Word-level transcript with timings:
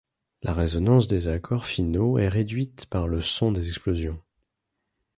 La 0.41 0.55
résonance 0.55 1.07
des 1.07 1.27
accords 1.27 1.67
finaux 1.67 2.17
est 2.17 2.27
réduite 2.27 2.87
par 2.87 3.07
le 3.07 3.21
son 3.21 3.51
des 3.51 3.67
explosions. 3.67 4.19